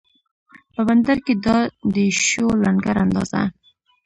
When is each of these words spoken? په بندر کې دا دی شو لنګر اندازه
په 0.73 0.81
بندر 0.87 1.17
کې 1.25 1.33
دا 1.45 1.57
دی 1.93 2.07
شو 2.27 2.47
لنګر 2.63 2.95
اندازه 3.05 3.41